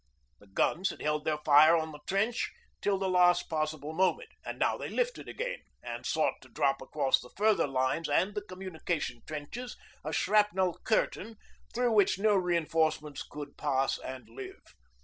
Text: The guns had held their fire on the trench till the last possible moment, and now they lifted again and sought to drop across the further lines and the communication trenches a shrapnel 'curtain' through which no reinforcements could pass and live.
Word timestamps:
The 0.39 0.47
guns 0.47 0.89
had 0.89 0.99
held 1.03 1.25
their 1.25 1.37
fire 1.45 1.77
on 1.77 1.91
the 1.91 1.99
trench 2.07 2.51
till 2.81 2.97
the 2.97 3.07
last 3.07 3.43
possible 3.49 3.93
moment, 3.93 4.29
and 4.43 4.57
now 4.57 4.75
they 4.75 4.89
lifted 4.89 5.27
again 5.27 5.59
and 5.83 6.07
sought 6.07 6.33
to 6.41 6.49
drop 6.49 6.81
across 6.81 7.19
the 7.19 7.29
further 7.37 7.67
lines 7.67 8.09
and 8.09 8.33
the 8.33 8.41
communication 8.41 9.21
trenches 9.27 9.77
a 10.03 10.11
shrapnel 10.11 10.79
'curtain' 10.83 11.35
through 11.75 11.91
which 11.91 12.17
no 12.17 12.33
reinforcements 12.33 13.21
could 13.21 13.57
pass 13.57 13.99
and 13.99 14.27
live. 14.27 14.63